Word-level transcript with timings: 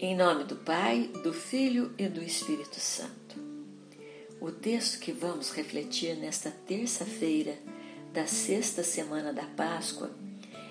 Em 0.00 0.14
nome 0.14 0.44
do 0.44 0.54
Pai, 0.54 1.10
do 1.24 1.32
Filho 1.32 1.92
e 1.98 2.06
do 2.06 2.22
Espírito 2.22 2.78
Santo. 2.78 3.36
O 4.40 4.52
texto 4.52 5.00
que 5.00 5.10
vamos 5.10 5.50
refletir 5.50 6.16
nesta 6.16 6.52
terça-feira 6.52 7.58
da 8.12 8.24
sexta 8.24 8.84
semana 8.84 9.32
da 9.32 9.42
Páscoa 9.42 10.12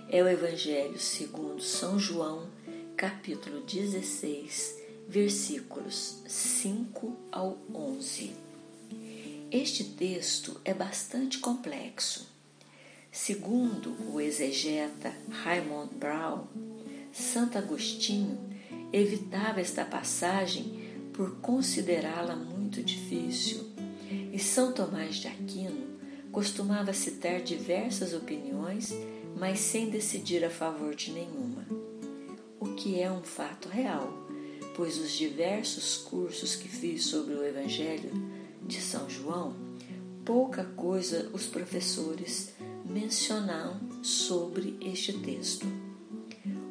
é 0.07 0.23
o 0.23 0.29
Evangelho 0.29 0.97
segundo 0.97 1.61
São 1.61 1.99
João, 1.99 2.47
capítulo 2.95 3.59
16, 3.65 4.81
versículos 5.09 6.21
5 6.25 7.13
ao 7.29 7.57
11. 7.75 8.33
Este 9.51 9.83
texto 9.83 10.57
é 10.63 10.73
bastante 10.73 11.39
complexo. 11.39 12.29
Segundo 13.11 13.93
o 14.09 14.21
exegeta 14.21 15.13
Raymond 15.43 15.93
Brown, 15.95 16.47
Santo 17.11 17.57
Agostinho 17.57 18.55
evitava 18.91 19.59
esta 19.59 19.83
passagem 19.83 20.87
por 21.13 21.37
considerá-la 21.37 22.35
muito 22.35 22.83
difícil, 22.83 23.65
e 24.31 24.39
São 24.39 24.71
Tomás 24.71 25.15
de 25.15 25.27
Aquino 25.27 25.97
costumava 26.31 26.93
citar 26.93 27.41
diversas 27.41 28.13
opiniões, 28.13 28.93
mas 29.35 29.59
sem 29.59 29.89
decidir 29.89 30.45
a 30.45 30.49
favor 30.49 30.93
de 30.93 31.11
nenhuma. 31.11 31.65
O 32.59 32.67
que 32.75 32.99
é 32.99 33.11
um 33.11 33.23
fato 33.23 33.67
real, 33.67 34.13
pois 34.75 34.99
os 34.99 35.11
diversos 35.11 35.97
cursos 35.97 36.55
que 36.55 36.67
fiz 36.67 37.05
sobre 37.05 37.33
o 37.33 37.43
Evangelho 37.43 38.11
de 38.61 38.79
São 38.79 39.09
João, 39.09 39.55
pouca 40.23 40.63
coisa 40.63 41.29
os 41.33 41.45
professores 41.45 42.53
mencionam 42.85 43.79
sobre 44.03 44.77
este 44.81 45.13
texto. 45.13 45.86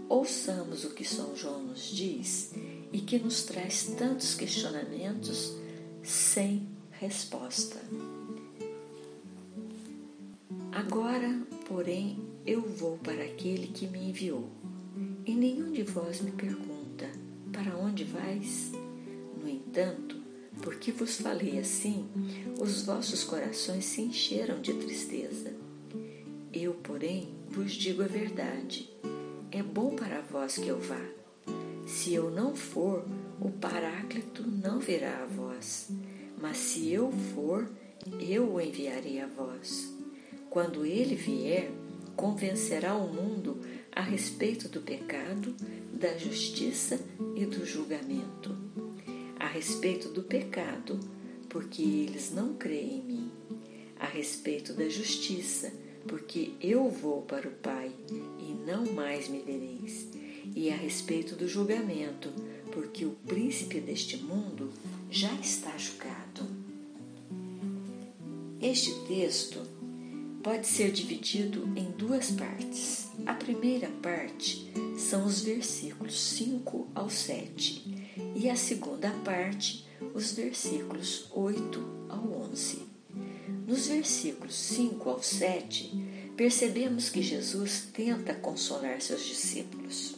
Ouçamos 0.09 0.85
o 0.85 0.91
que 0.91 1.05
São 1.05 1.35
João 1.35 1.65
nos 1.65 1.91
diz 1.91 2.53
e 2.93 3.01
que 3.01 3.19
nos 3.19 3.43
traz 3.43 3.85
tantos 3.99 4.35
questionamentos 4.35 5.53
sem 6.03 6.69
resposta. 6.93 7.81
Agora, 10.71 11.43
porém, 11.67 12.21
eu 12.47 12.63
vou 12.63 12.97
para 12.99 13.25
aquele 13.25 13.67
que 13.67 13.89
me 13.89 14.11
enviou, 14.11 14.49
e 15.25 15.35
nenhum 15.35 15.73
de 15.73 15.83
vós 15.83 16.21
me 16.21 16.31
pergunta: 16.31 17.11
Para 17.53 17.77
onde 17.77 18.05
vais? 18.05 18.71
No 19.43 19.49
entanto, 19.49 20.23
porque 20.63 20.93
vos 20.93 21.21
falei 21.21 21.59
assim, 21.59 22.07
os 22.61 22.85
vossos 22.85 23.25
corações 23.25 23.85
se 23.85 24.03
encheram 24.03 24.61
de 24.61 24.73
tristeza. 24.75 25.53
Eu, 26.53 26.75
porém, 26.75 27.35
vos 27.51 27.73
digo 27.73 28.03
a 28.03 28.07
verdade 28.07 28.89
é 29.51 29.63
bom 29.63 29.95
para 29.95 30.21
vós 30.21 30.57
que 30.57 30.69
eu 30.69 30.79
vá. 30.79 31.01
Se 31.87 32.15
eu 32.15 32.31
não 32.31 32.55
for, 32.55 33.05
o 33.41 33.51
Paráclito 33.51 34.43
não 34.43 34.79
virá 34.79 35.23
a 35.23 35.27
vós. 35.27 35.89
Mas 36.41 36.57
se 36.57 36.93
eu 36.93 37.13
for, 37.35 37.69
eu 38.21 38.55
o 38.55 38.61
enviarei 38.61 39.21
a 39.21 39.27
vós. 39.27 39.93
Quando 40.51 40.85
ele 40.85 41.15
vier, 41.15 41.71
convencerá 42.17 42.95
o 42.95 43.13
mundo 43.13 43.61
a 43.93 44.01
respeito 44.01 44.69
do 44.69 44.81
pecado, 44.81 45.55
da 45.93 46.17
justiça 46.19 47.01
e 47.35 47.47
do 47.47 47.65
julgamento. 47.65 48.57
A 49.39 49.47
respeito 49.47 50.09
do 50.09 50.23
pecado, 50.23 50.99
porque 51.49 51.83
eles 51.83 52.33
não 52.33 52.55
creem 52.55 52.99
em 52.99 53.03
mim. 53.03 53.31
A 53.99 54.07
respeito 54.07 54.73
da 54.73 54.89
justiça, 54.89 55.73
porque 56.07 56.53
eu 56.61 56.91
vou 56.91 57.23
para 57.23 57.49
o 57.49 57.53
Pai 57.53 57.91
não 58.67 58.85
mais 58.93 59.29
me 59.29 59.39
vereis. 59.39 60.09
E 60.55 60.71
a 60.71 60.77
respeito 60.77 61.37
do 61.37 61.49
julgamento, 61.49 62.31
porque 62.73 63.05
o 63.05 63.17
príncipe 63.27 63.81
deste 63.81 64.17
mundo 64.17 64.73
já 65.11 65.33
está 65.35 65.77
julgado. 65.79 66.47
Este 68.61 68.93
texto 69.07 69.61
pode 70.43 70.67
ser 70.67 70.91
dividido 70.91 71.69
em 71.77 71.91
duas 71.93 72.31
partes. 72.31 73.09
A 73.25 73.35
primeira 73.35 73.89
parte 74.03 74.71
são 74.99 75.25
os 75.27 75.43
versículos 75.43 76.19
5 76.19 76.89
ao 76.95 77.11
7 77.11 78.07
e 78.35 78.49
a 78.49 78.57
segunda 78.57 79.11
parte, 79.25 79.87
os 80.15 80.33
versículos 80.33 81.27
8 81.33 81.87
ao 82.09 82.51
11. 82.51 82.83
Nos 83.67 83.89
versículos 83.89 84.55
5 84.55 85.11
ao 85.11 85.23
7, 85.23 85.91
percebemos 86.37 87.09
que 87.09 87.23
Jesus 87.23 87.89
tenta 87.93 88.35
consolar 88.35 89.01
seus 89.01 89.25
discípulos. 89.25 90.17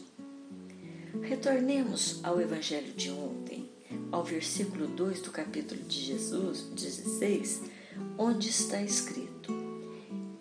Retornemos 1.21 2.19
ao 2.23 2.41
Evangelho 2.41 2.91
de 2.93 3.09
ontem, 3.09 3.69
ao 4.11 4.23
versículo 4.23 4.87
2 4.87 5.21
do 5.21 5.31
capítulo 5.31 5.81
de 5.83 5.99
Jesus 6.01 6.63
16, 6.75 7.61
onde 8.17 8.49
está 8.49 8.81
escrito: 8.81 9.53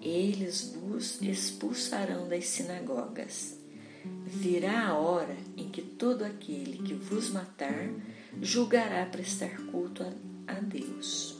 Eles 0.02 0.74
vos 0.74 1.22
expulsarão 1.22 2.28
das 2.28 2.46
sinagogas. 2.46 3.56
Virá 4.26 4.88
a 4.88 4.98
hora 4.98 5.36
em 5.56 5.68
que 5.68 5.82
todo 5.82 6.24
aquele 6.24 6.78
que 6.78 6.94
vos 6.94 7.30
matar 7.30 7.90
julgará 8.40 9.06
prestar 9.06 9.56
culto 9.66 10.04
a 10.46 10.54
Deus. 10.54 11.36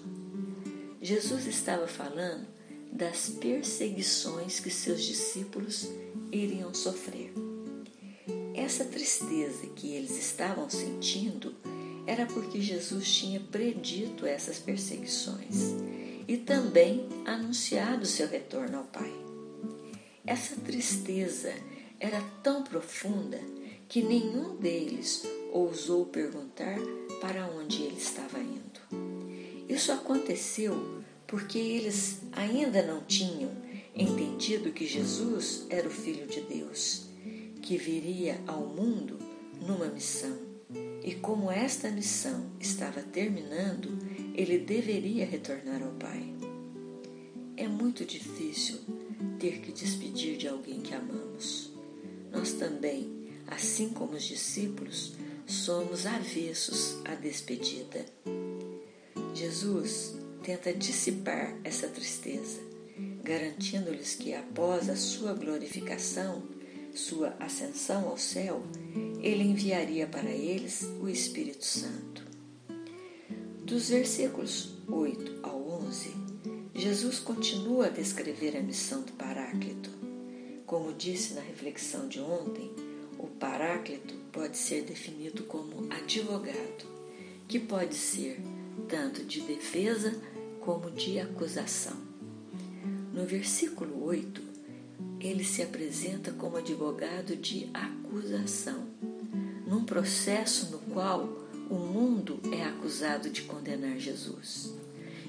Jesus 1.01 1.47
estava 1.47 1.87
falando 1.87 2.58
das 2.93 3.29
perseguições 3.29 4.61
que 4.61 4.71
seus 4.71 5.03
discípulos 5.03 5.89
iriam 6.33 6.73
sofrer. 6.75 7.33
Essa 8.55 8.85
tristeza 8.85 9.67
que 9.69 9.95
eles 9.95 10.19
estavam 10.19 10.69
sentindo 10.69 11.55
era 12.07 12.27
porque 12.27 12.61
Jesus 12.61 13.11
tinha 13.13 13.39
predito 13.39 14.27
essas 14.27 14.59
perseguições 14.59 15.75
e 16.27 16.37
também 16.37 17.09
anunciado 17.25 18.05
seu 18.07 18.27
retorno 18.27 18.79
ao 18.79 18.85
Pai. 18.85 19.13
Essa 20.27 20.57
tristeza 20.57 21.53
era 22.01 22.21
tão 22.43 22.63
profunda 22.63 23.39
que 23.89 24.03
nenhum 24.03 24.57
deles 24.57 25.23
ousou 25.53 26.05
perguntar 26.07 26.79
para 27.21 27.47
onde 27.47 27.83
ele 27.83 27.97
estava 27.97 28.39
indo. 28.39 28.81
Isso 29.69 29.91
aconteceu 29.93 30.98
porque 31.29 31.59
eles 31.59 32.23
ainda 32.33 32.83
não 32.83 33.03
tinham 33.05 33.51
entendido 33.95 34.73
que 34.73 34.87
Jesus 34.87 35.67
era 35.69 35.87
o 35.87 35.91
Filho 35.91 36.27
de 36.27 36.41
Deus, 36.41 37.07
que 37.61 37.77
viria 37.77 38.41
ao 38.47 38.67
mundo 38.67 39.19
numa 39.61 39.87
missão. 39.87 40.37
E 41.05 41.15
como 41.15 41.51
esta 41.51 41.91
missão 41.91 42.51
estava 42.59 43.03
terminando, 43.03 43.99
ele 44.35 44.59
deveria 44.59 45.27
retornar 45.27 45.83
ao 45.83 45.93
Pai. 45.93 46.35
É 47.57 47.69
muito 47.69 48.05
difícil 48.05 48.79
ter 49.39 49.61
que 49.61 49.71
despedir 49.71 50.39
de 50.39 50.49
alguém 50.49 50.81
que 50.81 50.95
amamos. 50.95 51.73
Nós 52.33 52.53
também, 52.53 53.29
assim 53.47 53.91
como 53.91 54.15
os 54.15 54.25
discípulos, 54.25 55.13
somos 55.47 56.07
avessos 56.07 56.97
à 57.05 57.15
despedida. 57.15 58.07
Jesus 59.35 60.17
tenta 60.43 60.73
dissipar 60.73 61.57
essa 61.65 61.89
tristeza, 61.89 62.61
garantindo-lhes 63.23 64.15
que 64.15 64.35
após 64.35 64.89
a 64.89 64.97
sua 64.97 65.35
glorificação, 65.35 66.43
sua 66.95 67.35
ascensão 67.39 68.09
ao 68.09 68.17
céu, 68.17 68.63
ele 69.21 69.45
enviaria 69.45 70.07
para 70.07 70.31
eles 70.31 70.83
o 71.01 71.09
Espírito 71.09 71.65
Santo. 71.65 72.27
Dos 73.63 73.91
versículos 73.91 74.79
8 74.89 75.41
ao 75.43 75.69
11, 75.69 76.11
Jesus 76.75 77.19
continua 77.19 77.87
a 77.87 77.91
descrever 77.91 78.57
a 78.57 78.63
missão 78.63 79.03
do 79.03 79.13
Paráclito. 79.13 79.91
Como 80.65 80.93
disse 80.93 81.35
na 81.35 81.41
reflexão 81.41 82.09
de 82.09 82.21
ontem, 82.21 82.71
o 83.19 83.27
Paráclito 83.27 84.15
pode 84.33 84.57
ser 84.57 84.85
definido 84.85 85.43
como 85.45 85.93
advogado, 85.93 86.87
que 87.47 87.59
pode 87.59 87.95
ser 87.95 88.41
tanto 88.87 89.25
de 89.25 89.41
defesa 89.41 90.15
como 90.61 90.91
de 90.91 91.19
acusação. 91.19 91.97
No 93.13 93.25
versículo 93.25 94.05
8, 94.05 94.43
ele 95.21 95.43
se 95.43 95.63
apresenta 95.63 96.31
como 96.33 96.57
advogado 96.57 97.35
de 97.35 97.69
acusação, 97.73 98.87
num 99.67 99.85
processo 99.85 100.71
no 100.71 100.79
qual 100.93 101.29
o 101.71 101.75
mundo 101.75 102.39
é 102.53 102.65
acusado 102.65 103.29
de 103.29 103.43
condenar 103.43 103.99
Jesus. 103.99 104.75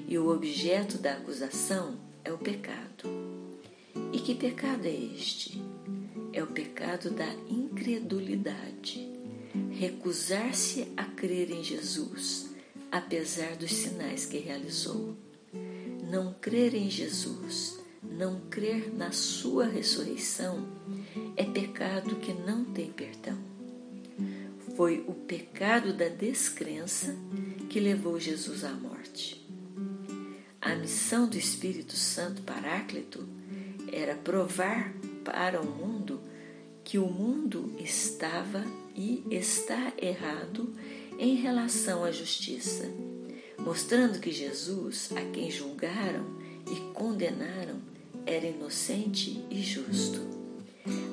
E 0.08 0.18
o 0.18 0.30
objeto 0.30 0.98
da 0.98 1.14
acusação 1.14 1.98
é 2.24 2.32
o 2.32 2.38
pecado. 2.38 3.10
E 4.12 4.20
que 4.20 4.36
pecado 4.36 4.86
é 4.86 4.94
este? 4.94 5.62
É 6.32 6.44
o 6.44 6.48
pecado 6.48 7.12
da 7.12 7.32
incredulidade. 7.50 9.10
Recusar-se 9.72 10.92
a 10.96 11.06
crer 11.06 11.52
em 11.52 11.64
Jesus 11.64 12.49
apesar 12.92 13.56
dos 13.56 13.72
sinais 13.72 14.26
que 14.26 14.38
realizou. 14.38 15.16
Não 16.10 16.34
crer 16.34 16.74
em 16.74 16.90
Jesus, 16.90 17.80
não 18.02 18.40
crer 18.50 18.94
na 18.94 19.12
sua 19.12 19.66
ressurreição, 19.66 20.68
é 21.36 21.44
pecado 21.44 22.16
que 22.16 22.34
não 22.34 22.66
tem 22.66 22.92
perdão. 22.92 23.38
Foi 24.76 25.04
o 25.08 25.14
pecado 25.14 25.94
da 25.94 26.08
descrença 26.08 27.16
que 27.70 27.80
levou 27.80 28.20
Jesus 28.20 28.64
à 28.64 28.72
morte. 28.72 29.46
A 30.62 30.76
missão 30.76 31.28
do 31.28 31.38
Espírito 31.38 31.96
Santo 31.96 32.42
Paráclito 32.42 33.28
era 33.92 34.16
provar 34.16 34.94
para 35.24 35.62
o 35.62 35.66
mundo 35.66 36.22
que 36.84 36.98
o 36.98 37.08
mundo 37.08 37.76
estava 37.80 38.64
e 38.96 39.24
está 39.30 39.94
errado 40.02 40.74
em 41.20 41.36
relação 41.36 42.06
à 42.06 42.12
justiça, 42.12 42.90
mostrando 43.58 44.20
que 44.20 44.32
Jesus, 44.32 45.12
a 45.16 45.22
quem 45.34 45.52
julgaram 45.52 46.26
e 46.72 46.94
condenaram, 46.94 47.82
era 48.26 48.48
inocente 48.48 49.44
e 49.52 49.62
justo. 49.62 50.22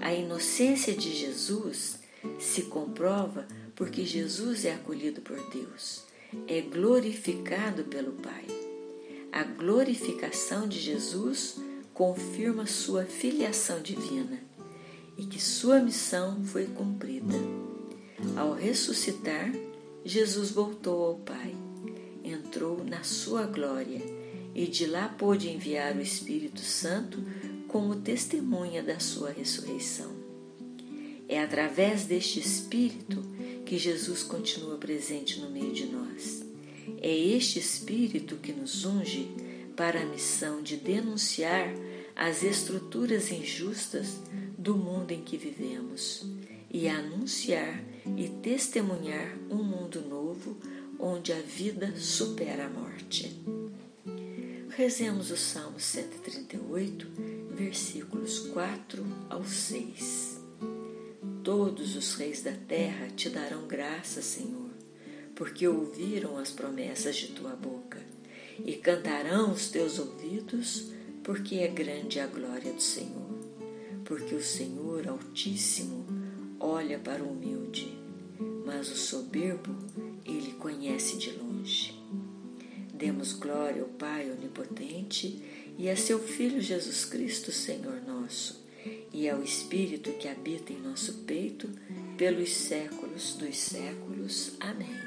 A 0.00 0.14
inocência 0.14 0.94
de 0.94 1.12
Jesus 1.12 1.98
se 2.38 2.62
comprova 2.62 3.48
porque 3.74 4.06
Jesus 4.06 4.64
é 4.64 4.74
acolhido 4.74 5.20
por 5.20 5.38
Deus, 5.50 6.04
é 6.46 6.60
glorificado 6.60 7.82
pelo 7.84 8.12
Pai. 8.12 8.44
A 9.32 9.42
glorificação 9.42 10.68
de 10.68 10.78
Jesus 10.78 11.56
confirma 11.92 12.64
sua 12.64 13.04
filiação 13.04 13.82
divina 13.82 14.40
e 15.18 15.26
que 15.26 15.42
sua 15.42 15.80
missão 15.80 16.44
foi 16.44 16.66
cumprida. 16.66 17.34
Ao 18.36 18.54
ressuscitar, 18.54 19.50
Jesus 20.06 20.52
voltou 20.52 21.04
ao 21.04 21.14
Pai, 21.16 21.52
entrou 22.22 22.84
na 22.84 23.02
sua 23.02 23.42
glória 23.42 24.00
e 24.54 24.64
de 24.68 24.86
lá 24.86 25.08
pôde 25.08 25.50
enviar 25.50 25.96
o 25.96 26.00
Espírito 26.00 26.60
Santo 26.60 27.18
como 27.66 27.96
testemunha 27.96 28.84
da 28.84 29.00
sua 29.00 29.32
ressurreição. 29.32 30.14
É 31.28 31.42
através 31.42 32.04
deste 32.04 32.38
Espírito 32.38 33.20
que 33.66 33.76
Jesus 33.76 34.22
continua 34.22 34.76
presente 34.76 35.40
no 35.40 35.50
meio 35.50 35.72
de 35.72 35.86
nós. 35.86 36.44
É 37.02 37.12
este 37.12 37.58
Espírito 37.58 38.36
que 38.36 38.52
nos 38.52 38.84
unge 38.84 39.28
para 39.74 40.02
a 40.02 40.06
missão 40.06 40.62
de 40.62 40.76
denunciar 40.76 41.74
as 42.14 42.44
estruturas 42.44 43.32
injustas 43.32 44.20
do 44.56 44.76
mundo 44.76 45.10
em 45.10 45.20
que 45.20 45.36
vivemos 45.36 46.24
e 46.70 46.86
anunciar 46.88 47.82
e 48.16 48.28
testemunhar 48.42 49.36
um 49.50 49.62
mundo 49.62 50.00
novo 50.02 50.56
onde 50.98 51.32
a 51.32 51.40
vida 51.40 51.94
supera 51.96 52.66
a 52.66 52.68
morte. 52.68 53.42
Rezemos 54.70 55.30
o 55.30 55.36
Salmo 55.36 55.80
138, 55.80 57.06
versículos 57.50 58.40
4 58.40 59.04
ao 59.30 59.44
6. 59.44 60.40
Todos 61.42 61.96
os 61.96 62.14
reis 62.14 62.42
da 62.42 62.52
terra 62.52 63.08
te 63.16 63.30
darão 63.30 63.66
graça, 63.66 64.20
Senhor, 64.20 64.70
porque 65.34 65.66
ouviram 65.66 66.36
as 66.36 66.50
promessas 66.50 67.16
de 67.16 67.28
tua 67.28 67.56
boca, 67.56 68.04
e 68.64 68.74
cantarão 68.74 69.52
os 69.52 69.68
teus 69.68 69.98
ouvidos 69.98 70.90
porque 71.22 71.56
é 71.56 71.68
grande 71.68 72.20
a 72.20 72.26
glória 72.26 72.72
do 72.72 72.82
Senhor. 72.82 73.34
Porque 74.04 74.34
o 74.34 74.42
Senhor 74.42 75.08
Altíssimo 75.08 76.06
olha 76.60 76.98
para 76.98 77.22
o 77.22 77.32
humilde, 77.32 77.95
mas 78.66 78.90
o 78.90 78.96
soberbo 78.96 79.72
ele 80.24 80.52
conhece 80.54 81.16
de 81.16 81.30
longe. 81.30 81.94
Demos 82.92 83.32
glória 83.32 83.82
ao 83.82 83.88
Pai 83.88 84.28
Onipotente 84.28 85.40
e 85.78 85.88
a 85.88 85.96
seu 85.96 86.18
Filho 86.18 86.60
Jesus 86.60 87.04
Cristo, 87.04 87.52
Senhor 87.52 88.02
nosso, 88.04 88.66
e 89.12 89.28
ao 89.28 89.40
Espírito 89.40 90.10
que 90.14 90.26
habita 90.26 90.72
em 90.72 90.80
nosso 90.80 91.12
peito, 91.18 91.70
pelos 92.18 92.50
séculos 92.50 93.34
dos 93.34 93.56
séculos. 93.56 94.52
Amém. 94.58 95.05